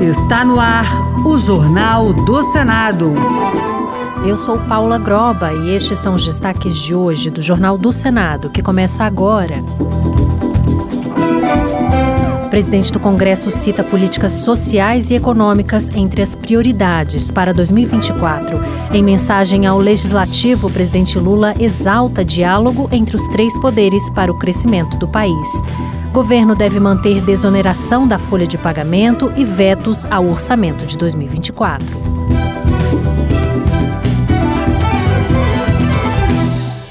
[0.00, 0.86] Está no ar
[1.26, 3.14] o Jornal do Senado.
[4.26, 8.48] Eu sou Paula Groba e estes são os destaques de hoje do Jornal do Senado,
[8.48, 9.56] que começa agora.
[12.46, 18.58] O presidente do Congresso cita políticas sociais e econômicas entre as prioridades para 2024.
[18.94, 24.38] Em mensagem ao Legislativo, o presidente Lula exalta diálogo entre os três poderes para o
[24.38, 25.48] crescimento do país.
[26.12, 31.86] Governo deve manter desoneração da folha de pagamento e vetos ao orçamento de 2024.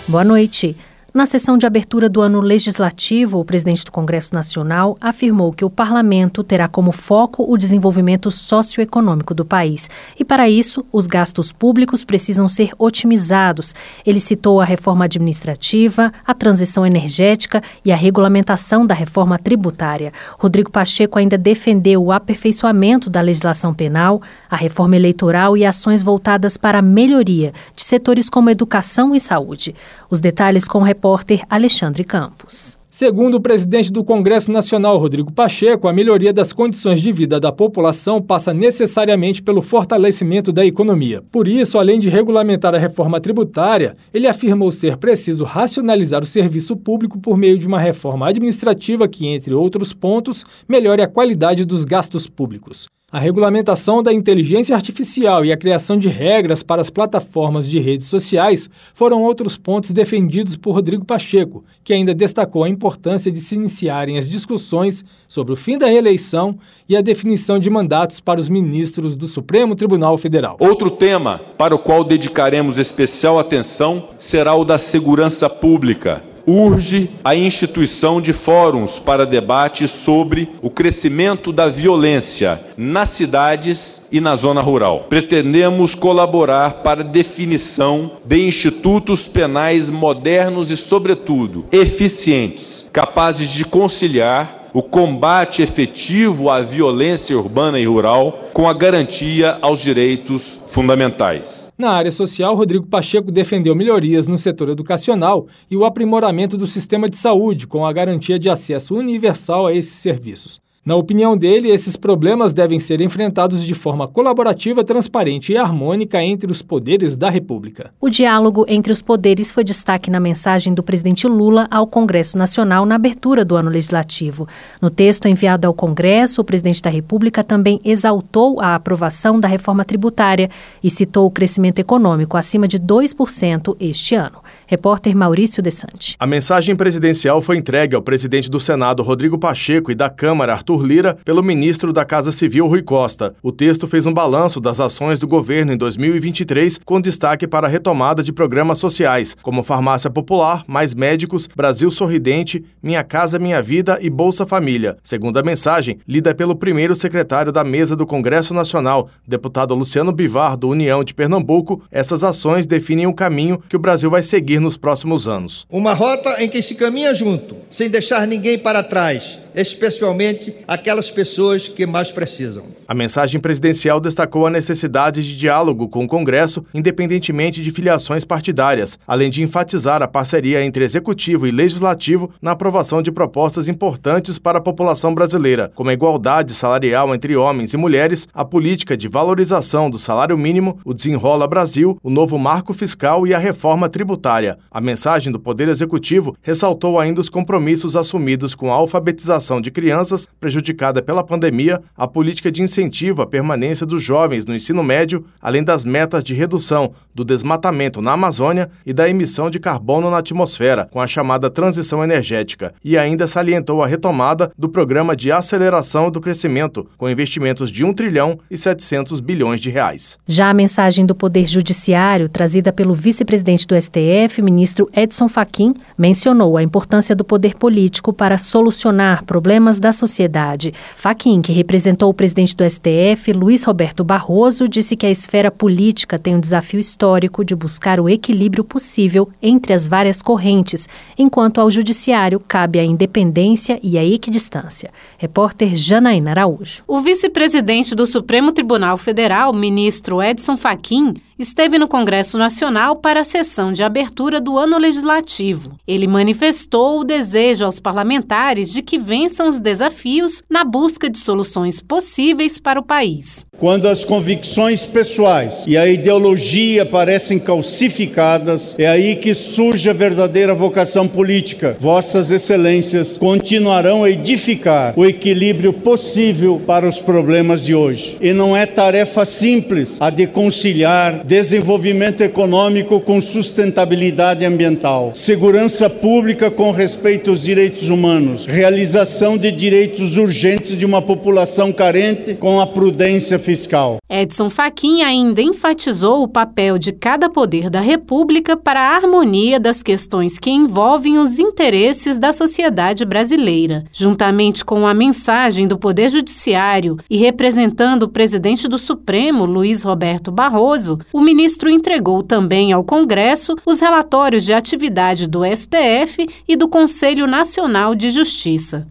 [0.08, 0.76] Boa noite.
[1.14, 5.70] Na sessão de abertura do ano legislativo, o presidente do Congresso Nacional afirmou que o
[5.70, 9.90] parlamento terá como foco o desenvolvimento socioeconômico do país.
[10.18, 13.76] E, para isso, os gastos públicos precisam ser otimizados.
[14.06, 20.14] Ele citou a reforma administrativa, a transição energética e a regulamentação da reforma tributária.
[20.40, 24.22] Rodrigo Pacheco ainda defendeu o aperfeiçoamento da legislação penal,
[24.52, 29.74] a reforma eleitoral e ações voltadas para a melhoria de setores como educação e saúde.
[30.10, 32.78] Os detalhes com o repórter Alexandre Campos.
[32.94, 37.50] Segundo o presidente do Congresso Nacional, Rodrigo Pacheco, a melhoria das condições de vida da
[37.50, 41.24] população passa necessariamente pelo fortalecimento da economia.
[41.32, 46.76] Por isso, além de regulamentar a reforma tributária, ele afirmou ser preciso racionalizar o serviço
[46.76, 51.86] público por meio de uma reforma administrativa que, entre outros pontos, melhore a qualidade dos
[51.86, 52.90] gastos públicos.
[53.14, 58.08] A regulamentação da inteligência artificial e a criação de regras para as plataformas de redes
[58.08, 63.56] sociais foram outros pontos defendidos por Rodrigo Pacheco, que ainda destacou a importância de se
[63.56, 68.48] iniciarem as discussões sobre o fim da reeleição e a definição de mandatos para os
[68.48, 70.56] ministros do Supremo Tribunal Federal.
[70.58, 77.36] Outro tema para o qual dedicaremos especial atenção será o da segurança pública urge a
[77.36, 84.62] instituição de fóruns para debate sobre o crescimento da violência nas cidades e na zona
[84.62, 85.06] rural.
[85.10, 94.61] Pretendemos colaborar para a definição de institutos penais modernos e, sobretudo, eficientes, capazes de conciliar
[94.74, 101.72] o combate efetivo à violência urbana e rural com a garantia aos direitos fundamentais.
[101.78, 107.10] Na área social, Rodrigo Pacheco defendeu melhorias no setor educacional e o aprimoramento do sistema
[107.10, 110.62] de saúde com a garantia de acesso universal a esses serviços.
[110.84, 116.52] Na opinião dele, esses problemas devem ser enfrentados de forma colaborativa, transparente e harmônica entre
[116.52, 117.94] os poderes da República.
[118.02, 122.84] O diálogo entre os poderes foi destaque na mensagem do presidente Lula ao Congresso Nacional
[122.84, 124.48] na abertura do ano legislativo.
[124.82, 129.86] No texto enviado ao Congresso, o presidente da República também exaltou a aprovação da reforma
[129.86, 130.50] tributária
[130.84, 134.40] e citou o crescimento econômico acima de 2% este ano.
[134.72, 136.16] Repórter Maurício Desante.
[136.18, 140.86] A mensagem presidencial foi entregue ao presidente do Senado, Rodrigo Pacheco, e da Câmara, Arthur
[140.86, 143.36] Lira, pelo ministro da Casa Civil, Rui Costa.
[143.44, 147.70] O texto fez um balanço das ações do governo em 2023, com destaque para a
[147.70, 154.00] retomada de programas sociais, como Farmácia Popular, Mais Médicos, Brasil Sorridente, Minha Casa Minha Vida
[154.02, 154.96] e Bolsa Família.
[155.04, 160.56] Segundo a mensagem, lida pelo primeiro secretário da mesa do Congresso Nacional, deputado Luciano Bivar,
[160.56, 164.78] do União de Pernambuco, essas ações definem o caminho que o Brasil vai seguir nos
[164.78, 165.66] próximos anos.
[165.70, 171.68] Uma rota em que se caminha junto, sem deixar ninguém para trás especialmente aquelas pessoas
[171.68, 172.66] que mais precisam.
[172.88, 178.98] A mensagem presidencial destacou a necessidade de diálogo com o Congresso, independentemente de filiações partidárias,
[179.08, 184.60] além de enfatizar a parceria entre executivo e legislativo na aprovação de propostas importantes para
[184.60, 189.90] a população brasileira, como a igualdade salarial entre homens e mulheres, a política de valorização
[189.90, 194.58] do salário mínimo, o Desenrola Brasil, o novo marco fiscal e a reforma tributária.
[194.70, 200.28] A mensagem do Poder Executivo ressaltou ainda os compromissos assumidos com a alfabetização de crianças
[200.40, 205.64] prejudicada pela pandemia, a política de incentivo à permanência dos jovens no ensino médio, além
[205.64, 210.88] das metas de redução do desmatamento na Amazônia e da emissão de carbono na atmosfera,
[210.92, 216.22] com a chamada transição energética, e ainda salientou a retomada do programa de aceleração do
[216.22, 220.18] crescimento, com investimentos de 1 trilhão e 700 bilhões de reais.
[220.28, 226.58] Já a mensagem do Poder Judiciário, trazida pelo vice-presidente do STF, ministro Edson Fachin, mencionou
[226.58, 230.74] a importância do poder político para solucionar problemas da sociedade.
[230.94, 236.20] Faquim, que representou o presidente do STF, Luiz Roberto Barroso, disse que a esfera política
[236.20, 241.72] tem um desafio histórico de buscar o equilíbrio possível entre as várias correntes, enquanto ao
[241.72, 244.92] judiciário cabe a independência e a equidistância.
[245.18, 246.84] Repórter Janaína Araújo.
[246.86, 253.24] O vice-presidente do Supremo Tribunal Federal, ministro Edson Fachin, esteve no Congresso Nacional para a
[253.24, 255.78] sessão de abertura do ano legislativo.
[255.88, 261.82] Ele manifestou o desejo aos parlamentares de que vençam os desafios na busca de soluções
[261.82, 263.46] possíveis para o país.
[263.62, 270.52] Quando as convicções pessoais e a ideologia parecem calcificadas, é aí que surge a verdadeira
[270.52, 271.78] vocação política.
[271.80, 278.18] Vossas Excelências continuarão a edificar o equilíbrio possível para os problemas de hoje.
[278.20, 286.50] E não é tarefa simples a de conciliar desenvolvimento econômico com sustentabilidade ambiental, segurança pública
[286.50, 292.66] com respeito aos direitos humanos, realização de direitos urgentes de uma população carente com a
[292.66, 293.98] prudência fiscal fiscal.
[294.10, 299.84] Edson Fachin ainda enfatizou o papel de cada poder da República para a harmonia das
[299.84, 303.84] questões que envolvem os interesses da sociedade brasileira.
[303.92, 310.32] Juntamente com a mensagem do Poder Judiciário e representando o presidente do Supremo, Luiz Roberto
[310.32, 316.70] Barroso, o ministro entregou também ao Congresso os relatórios de atividade do STF e do
[316.70, 318.88] Conselho Nacional de Justiça.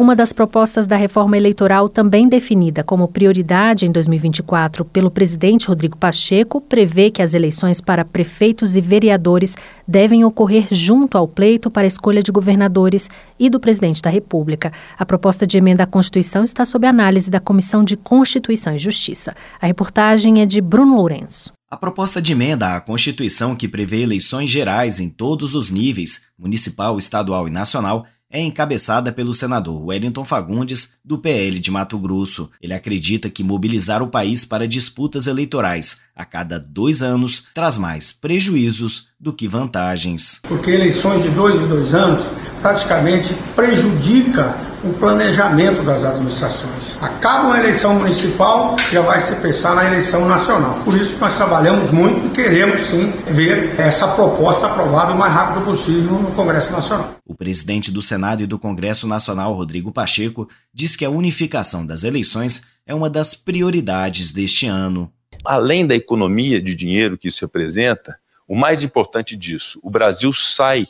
[0.00, 5.94] Uma das propostas da reforma eleitoral, também definida como prioridade em 2024 pelo presidente Rodrigo
[5.94, 9.54] Pacheco, prevê que as eleições para prefeitos e vereadores
[9.86, 14.72] devem ocorrer junto ao pleito para escolha de governadores e do presidente da República.
[14.98, 19.36] A proposta de emenda à Constituição está sob análise da Comissão de Constituição e Justiça.
[19.60, 21.52] A reportagem é de Bruno Lourenço.
[21.70, 26.96] A proposta de emenda à Constituição, que prevê eleições gerais em todos os níveis, municipal,
[26.96, 32.48] estadual e nacional, é encabeçada pelo senador Wellington Fagundes, do PL de Mato Grosso.
[32.62, 38.12] Ele acredita que mobilizar o país para disputas eleitorais a cada dois anos traz mais
[38.12, 40.40] prejuízos do que vantagens.
[40.46, 42.20] Porque eleições de dois em dois anos
[42.62, 46.96] praticamente prejudica o planejamento das administrações.
[47.00, 50.80] Acaba uma eleição municipal, já vai se pensar na eleição nacional.
[50.84, 55.64] Por isso nós trabalhamos muito e queremos sim ver essa proposta aprovada o mais rápido
[55.64, 57.16] possível no Congresso Nacional.
[57.26, 62.04] O presidente do Senado e do Congresso Nacional, Rodrigo Pacheco, diz que a unificação das
[62.04, 65.12] eleições é uma das prioridades deste ano.
[65.44, 70.88] Além da economia de dinheiro que isso representa, o mais importante disso, o Brasil sai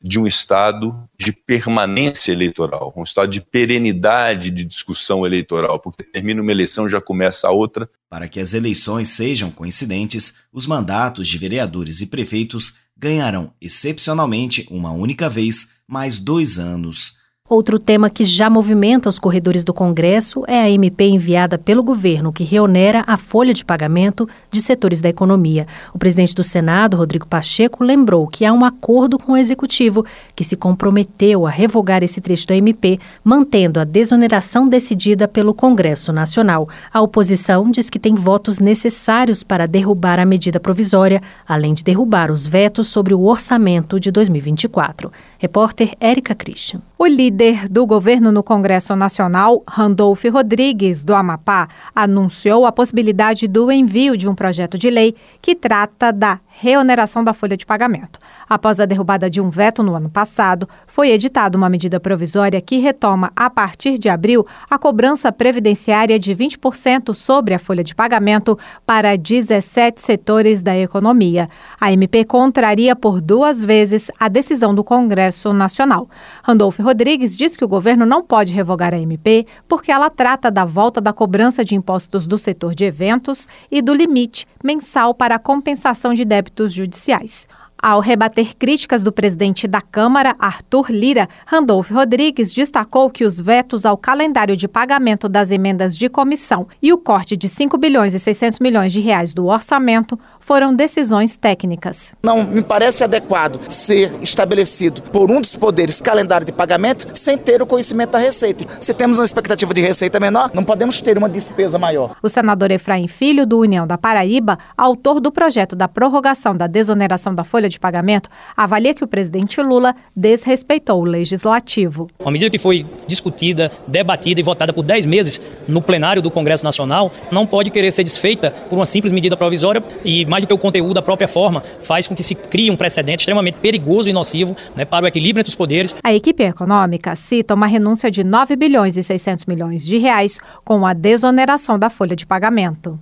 [0.00, 6.40] de um estado de permanência eleitoral, um estado de perenidade de discussão eleitoral, porque termina
[6.40, 7.90] uma eleição já começa a outra.
[8.08, 14.92] Para que as eleições sejam coincidentes, os mandatos de vereadores e prefeitos ganharão excepcionalmente uma
[14.92, 17.18] única vez mais dois anos.
[17.48, 22.30] Outro tema que já movimenta os corredores do Congresso é a MP enviada pelo governo,
[22.30, 25.66] que reonera a folha de pagamento de setores da economia.
[25.94, 30.04] O presidente do Senado, Rodrigo Pacheco, lembrou que há um acordo com o Executivo,
[30.38, 36.12] que se comprometeu a revogar esse trecho da MP, mantendo a desoneração decidida pelo Congresso
[36.12, 36.68] Nacional.
[36.92, 42.30] A oposição diz que tem votos necessários para derrubar a medida provisória, além de derrubar
[42.30, 45.10] os vetos sobre o orçamento de 2024.
[45.40, 46.80] Repórter Érica Christian.
[46.96, 53.72] O líder do governo no Congresso Nacional, Randolph Rodrigues, do Amapá, anunciou a possibilidade do
[53.72, 58.20] envio de um projeto de lei que trata da reoneração da folha de pagamento.
[58.48, 62.78] Após a derrubada de um veto no ano passado, foi editada uma medida provisória que
[62.78, 68.58] retoma, a partir de abril, a cobrança previdenciária de 20% sobre a folha de pagamento
[68.84, 71.48] para 17 setores da economia.
[71.80, 76.08] A MP contraria por duas vezes a decisão do Congresso Nacional.
[76.42, 80.64] Randolfo Rodrigues diz que o governo não pode revogar a MP porque ela trata da
[80.64, 85.38] volta da cobrança de impostos do setor de eventos e do limite mensal para a
[85.38, 87.46] compensação de débitos judiciais.
[87.80, 93.86] Ao rebater críticas do presidente da Câmara, Arthur Lira, Randolph Rodrigues destacou que os vetos
[93.86, 98.18] ao calendário de pagamento das emendas de comissão e o corte de 5 bilhões e
[98.18, 100.18] 600 milhões de reais do orçamento
[100.48, 102.14] foram decisões técnicas.
[102.22, 107.60] Não me parece adequado ser estabelecido por um dos poderes calendário de pagamento sem ter
[107.60, 108.64] o conhecimento da receita.
[108.80, 112.16] Se temos uma expectativa de receita menor, não podemos ter uma despesa maior.
[112.22, 117.34] O senador Efraim Filho, do União da Paraíba, autor do projeto da prorrogação da desoneração
[117.34, 122.08] da folha de pagamento, avalia que o presidente Lula desrespeitou o legislativo.
[122.18, 126.64] Uma medida que foi discutida, debatida e votada por 10 meses no plenário do Congresso
[126.64, 130.48] Nacional não pode querer ser desfeita por uma simples medida provisória e mais mais do
[130.48, 134.08] que o conteúdo, a própria forma, faz com que se crie um precedente extremamente perigoso
[134.08, 135.94] e nocivo né, para o equilíbrio entre os poderes.
[136.02, 140.86] A equipe econômica cita uma renúncia de 9 bilhões e 600 milhões de reais com
[140.86, 142.98] a desoneração da folha de pagamento.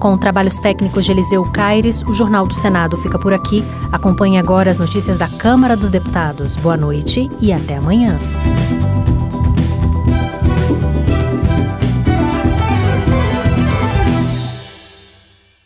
[0.00, 3.64] Com trabalhos técnicos de Eliseu Caires, o Jornal do Senado fica por aqui.
[3.90, 6.56] Acompanhe agora as notícias da Câmara dos Deputados.
[6.56, 8.18] Boa noite e até amanhã.